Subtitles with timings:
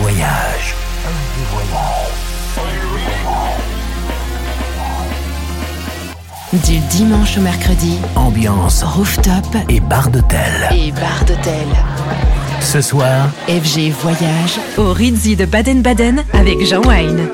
[0.00, 0.74] voyage.
[6.52, 9.34] Du dimanche au mercredi, Ambiance rooftop
[9.68, 10.68] et bar d'hôtel.
[10.72, 11.66] et bar d'hôtel.
[12.60, 17.28] Ce soir, FG Voyage au Rizzi de Baden-Baden avec Jean Wine.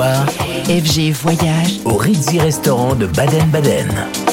[0.00, 4.29] FG Voyage au Ritzy Restaurant de Baden-Baden.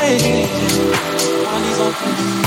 [0.00, 0.46] way.
[1.44, 2.43] Money's on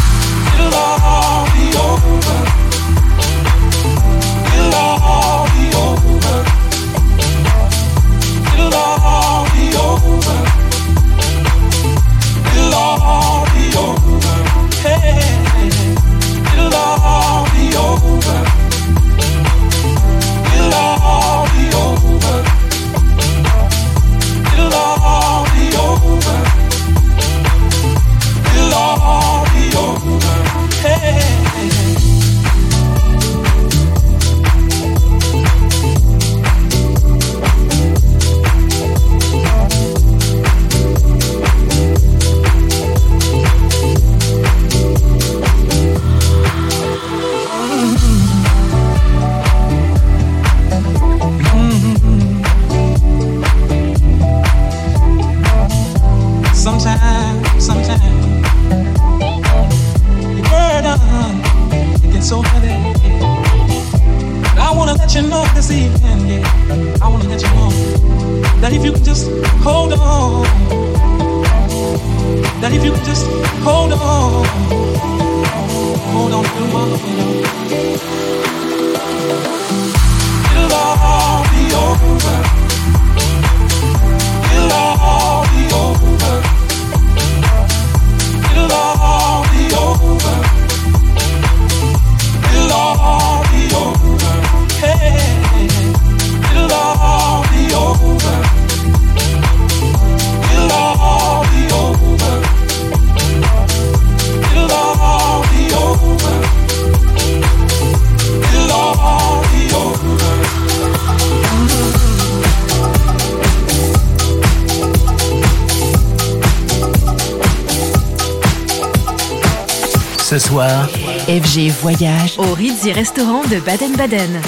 [120.60, 124.42] FG Voyage au Ritz Restaurant de Baden-Baden.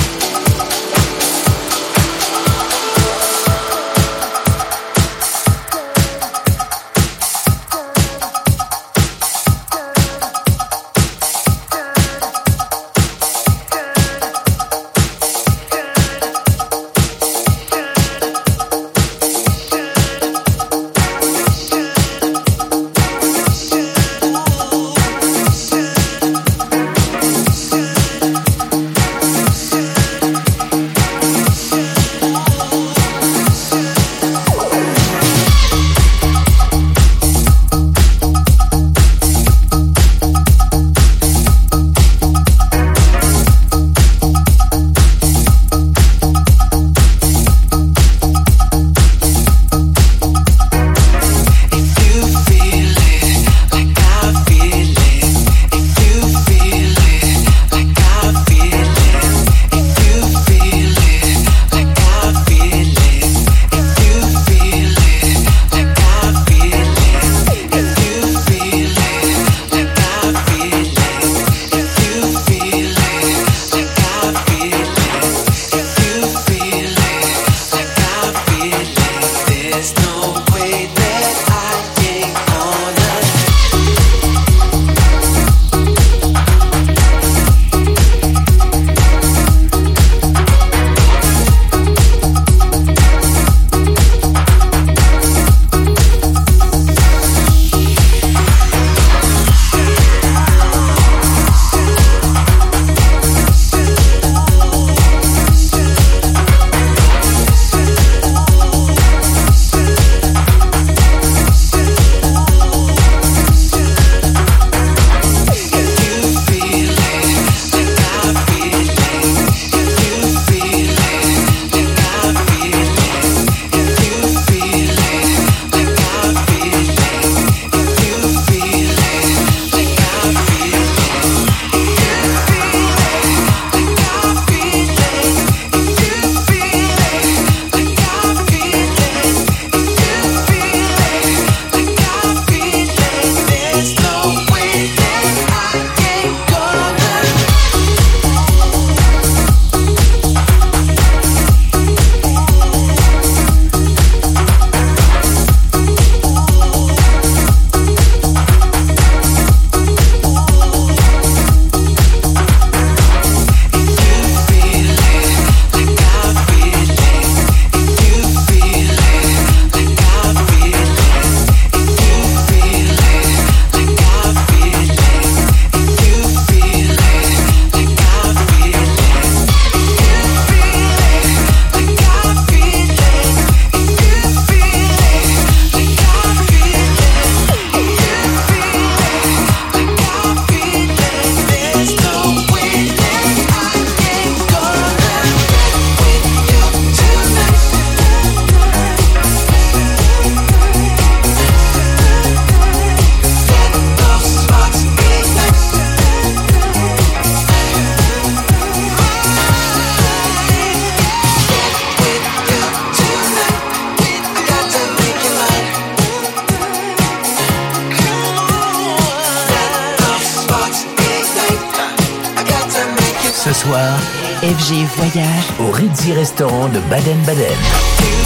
[224.50, 228.19] FG Voyage au Ritzy Restaurant de Baden-Baden.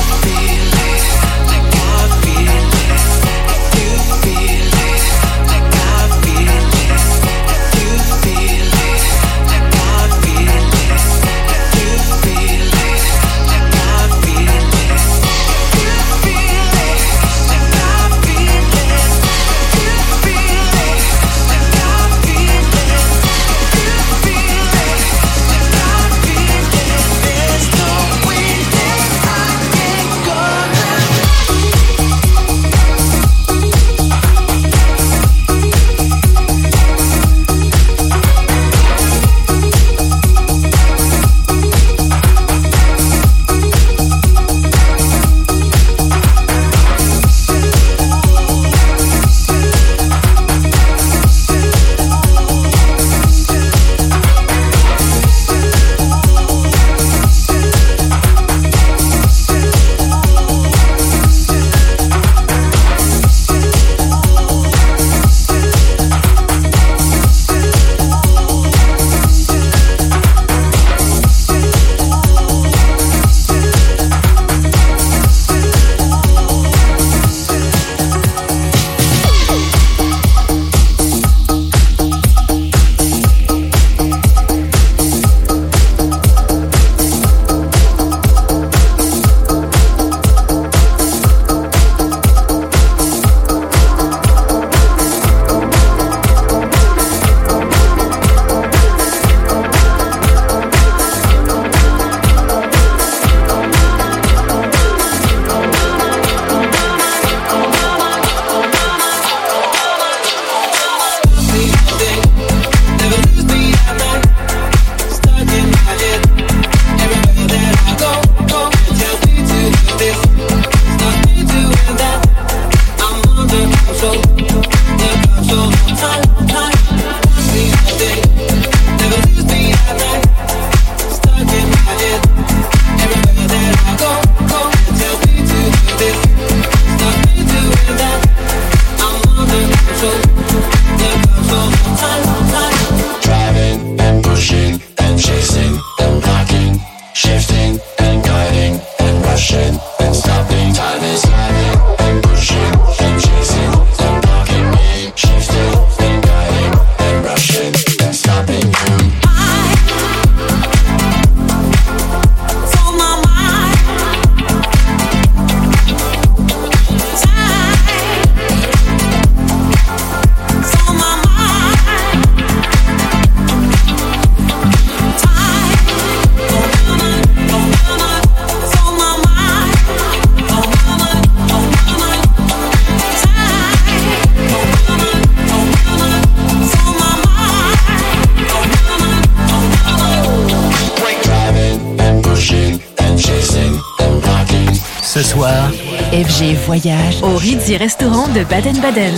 [196.65, 199.15] Voyage au Ritzy Restaurant de Baden-Baden.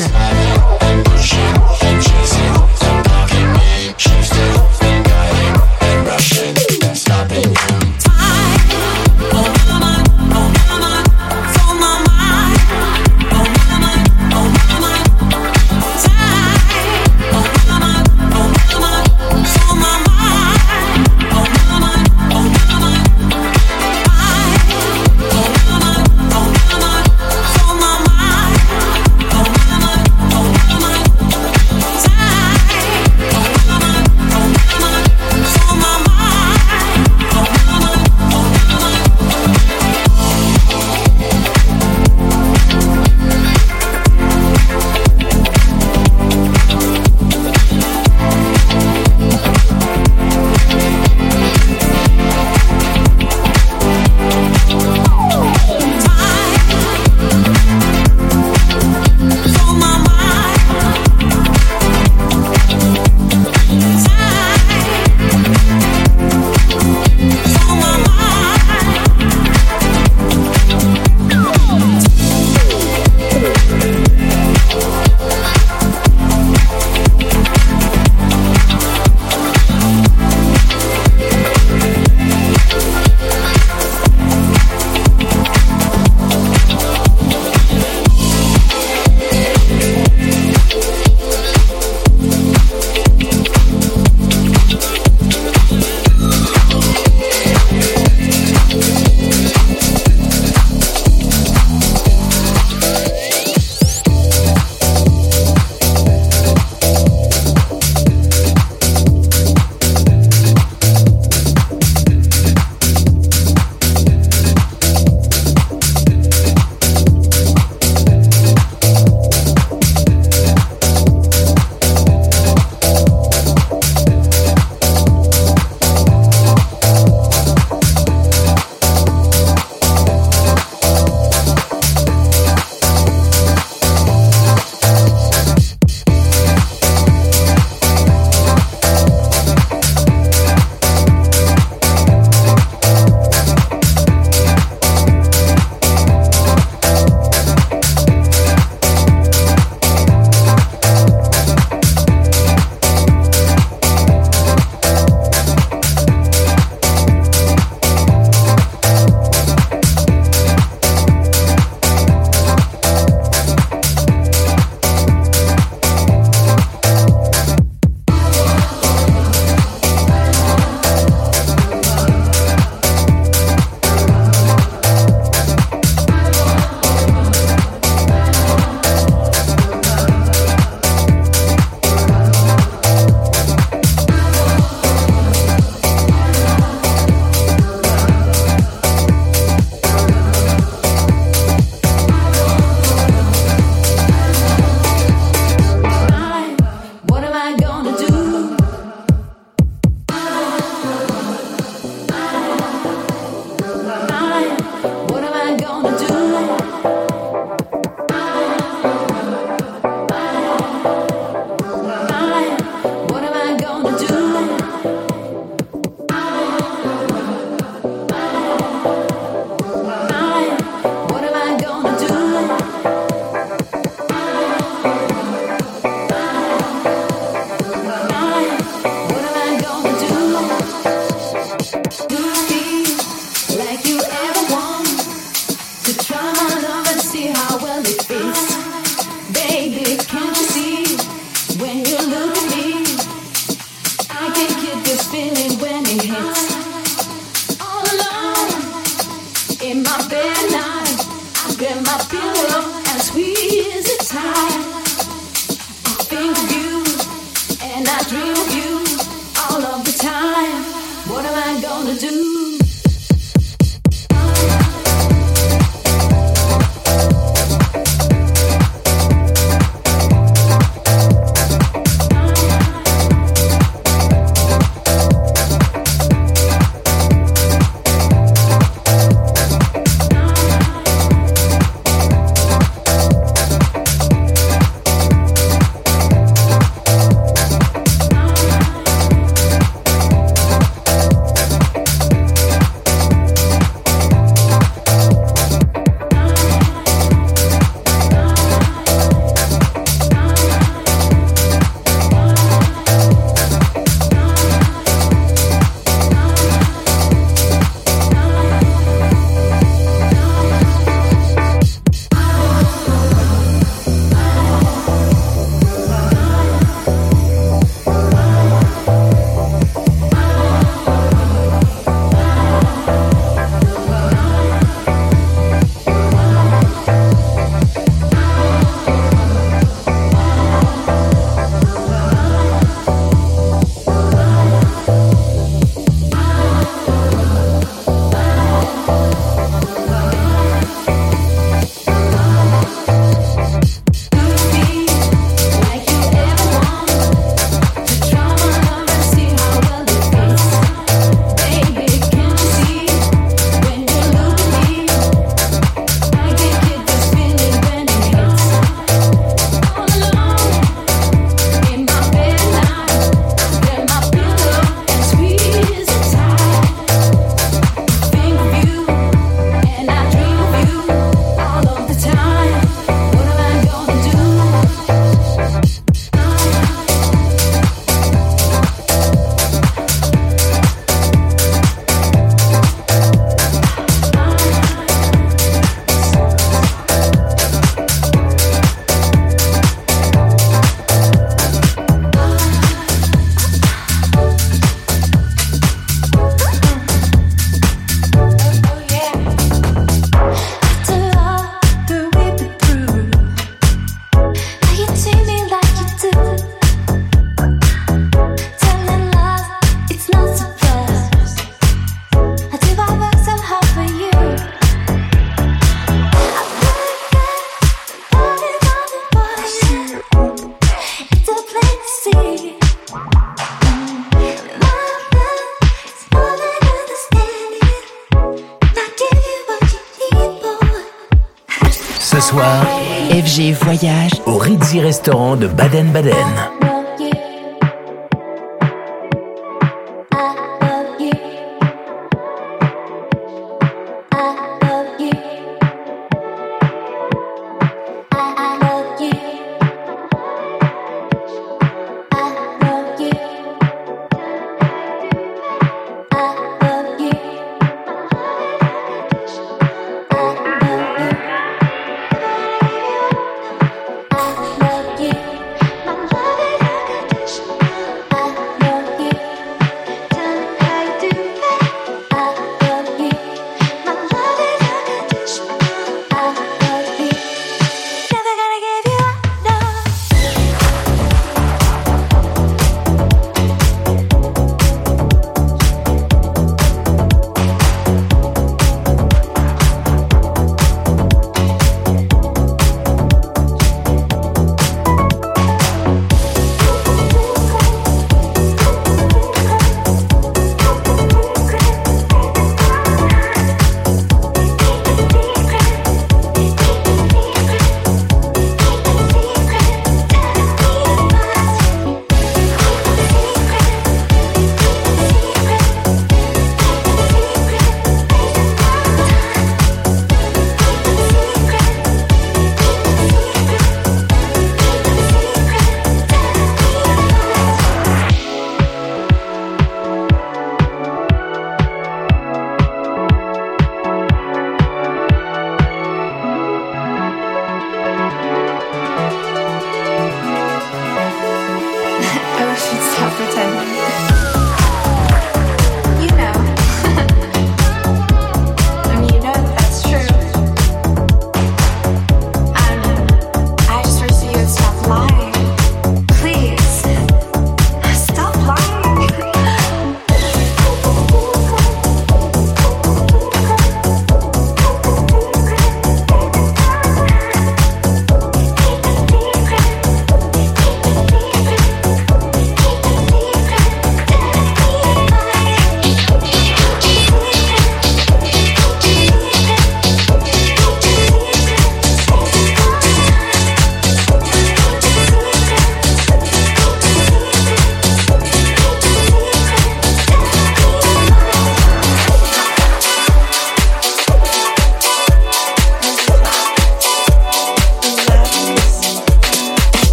[435.05, 436.64] Restaurant de Baden-Baden.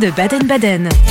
[0.00, 1.09] De Baden-Baden.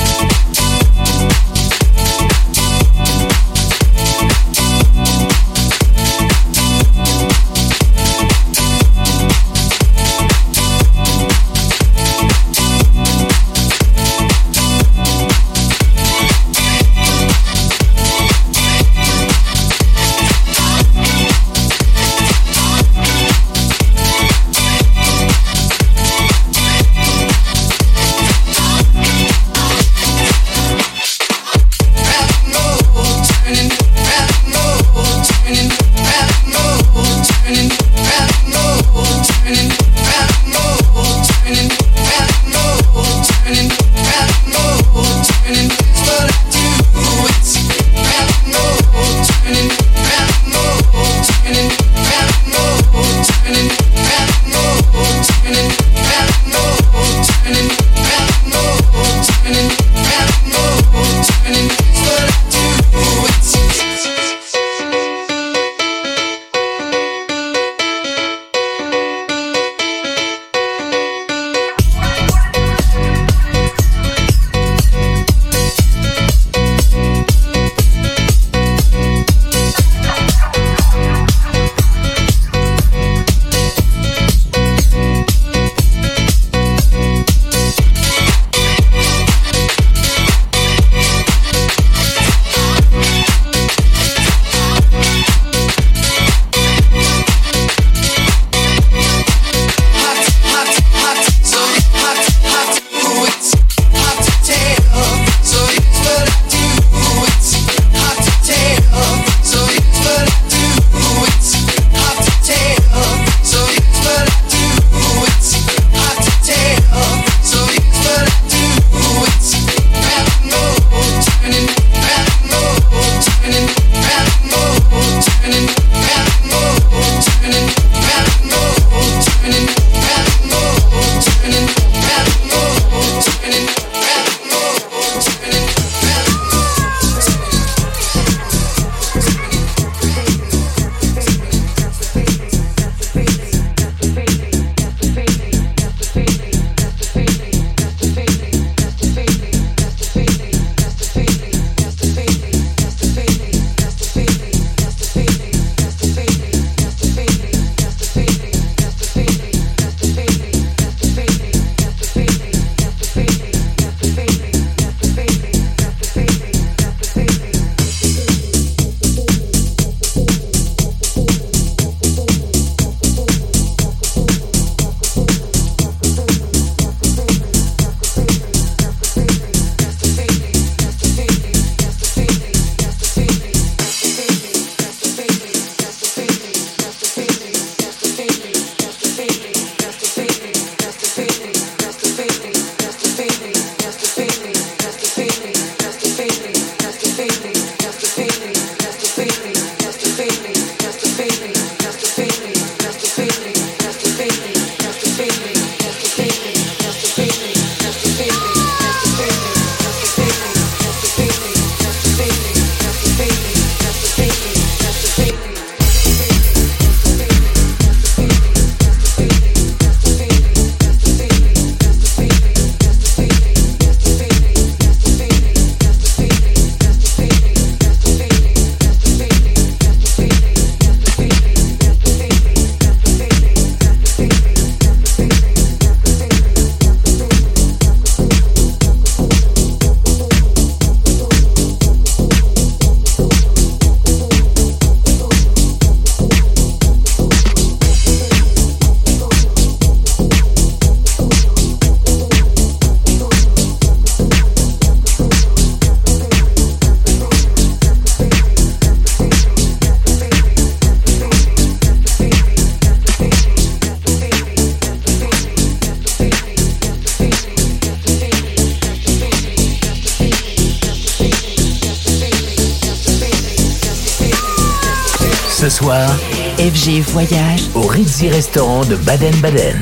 [277.12, 279.80] Voyage au Ritzy Restaurant de Baden-Baden.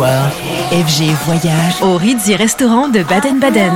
[0.00, 3.72] FG Voyage au Ritzy Restaurant de Baden-Baden.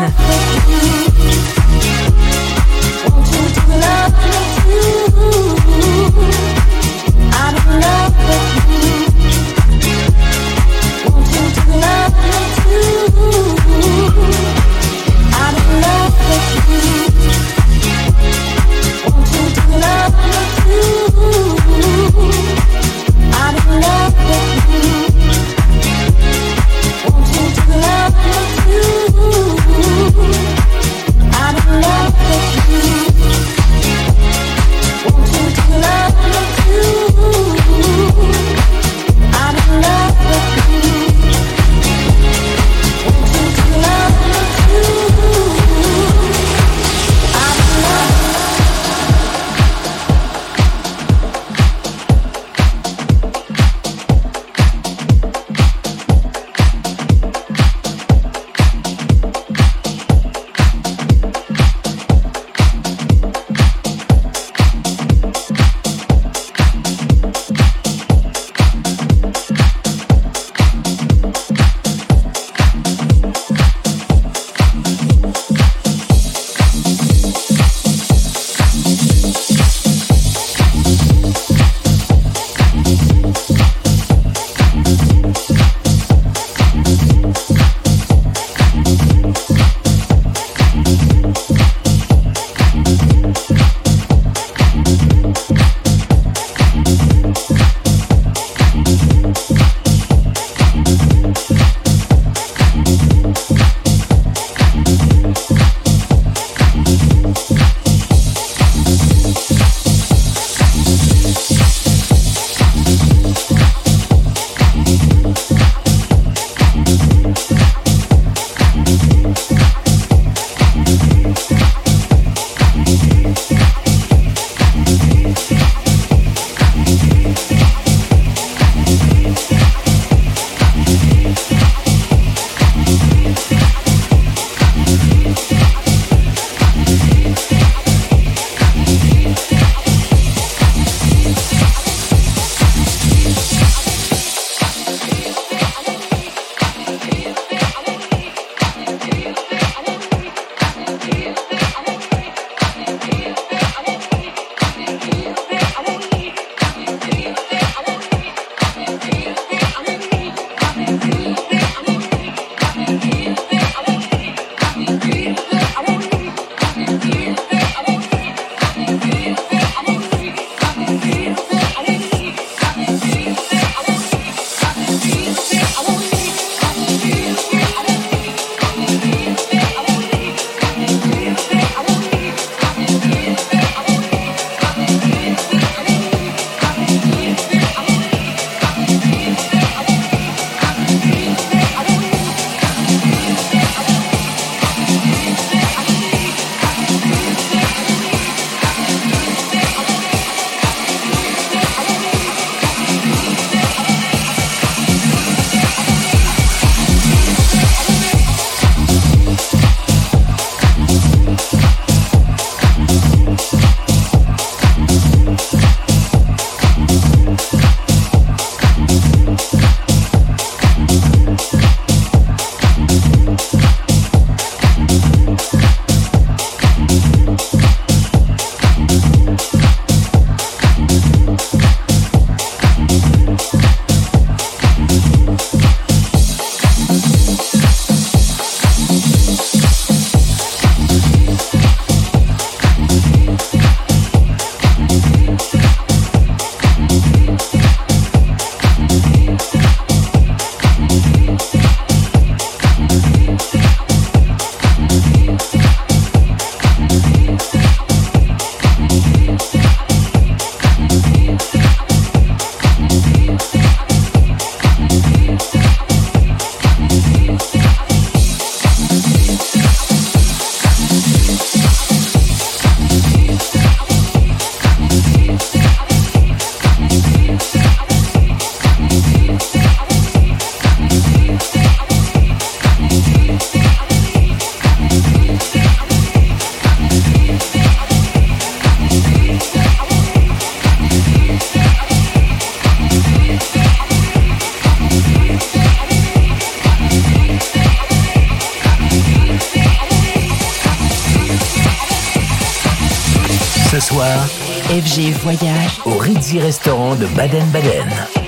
[303.93, 304.27] Soir,
[304.69, 308.22] FG Voyage au Ritzy Restaurant de Baden-Baden.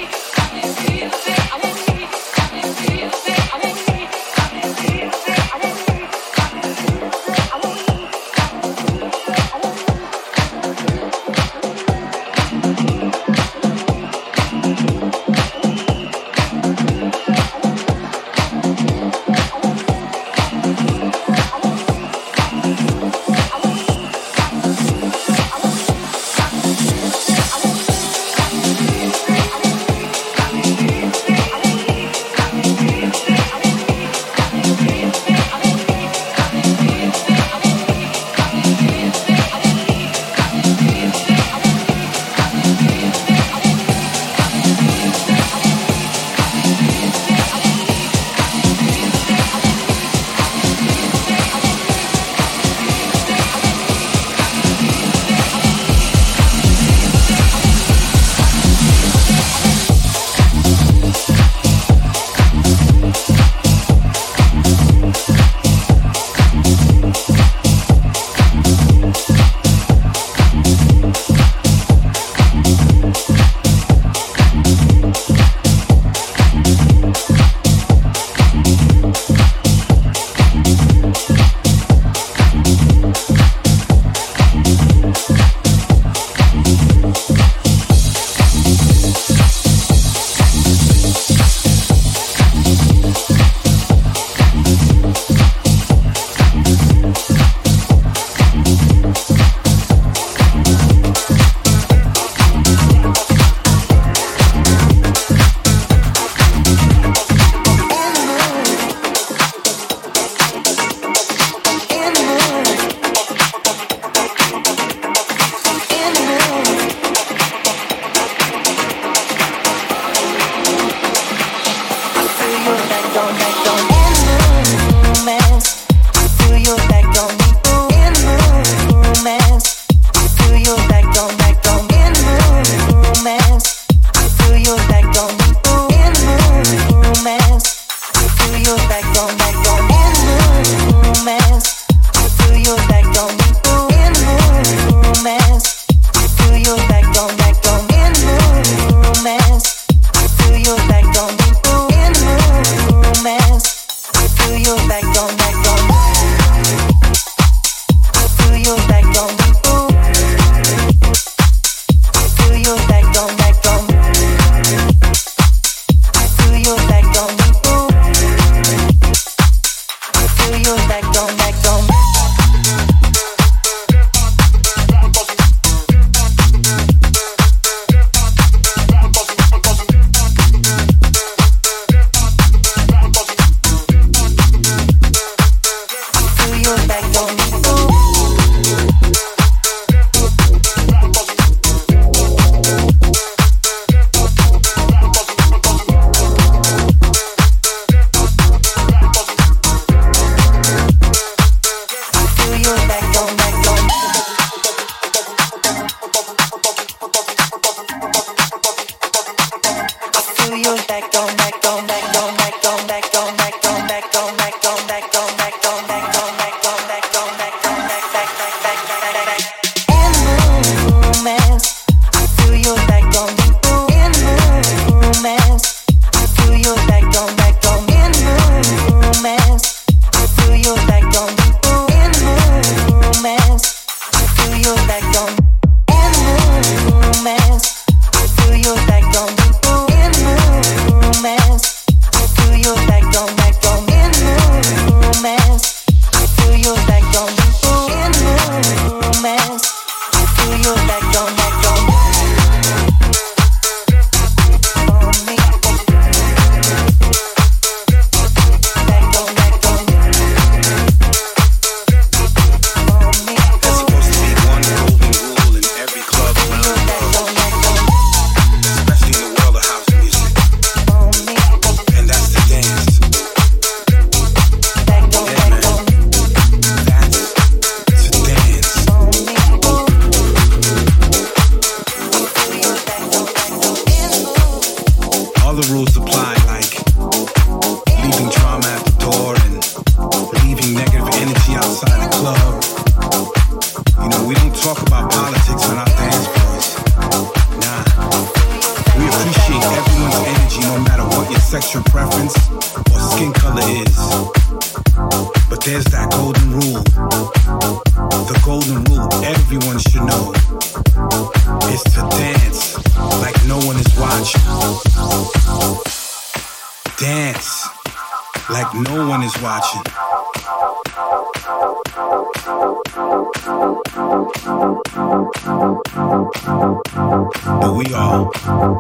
[327.87, 328.31] we all.
[328.31, 328.79] Come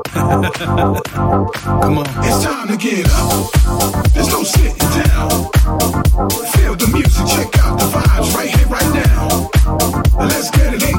[1.98, 2.07] on.
[2.24, 3.50] It's time to get up.
[4.12, 5.50] There's no sitting down.
[6.52, 9.50] Feel the music, check out the vibes right here, right now.
[10.18, 10.93] Let's get it in.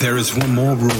[0.00, 0.93] There is one more rule.